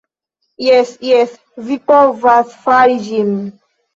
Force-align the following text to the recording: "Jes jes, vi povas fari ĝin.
"Jes 0.67 0.93
jes, 1.07 1.35
vi 1.67 1.77
povas 1.91 2.57
fari 2.63 2.99
ĝin. 3.11 3.31